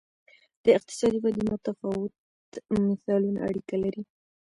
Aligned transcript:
د 0.63 0.65
اقتصادي 0.77 1.17
ودې 1.21 1.43
متفاوت 1.51 2.13
مثالونه 2.89 3.39
اړیکه 3.47 3.75
لري. 3.83 4.01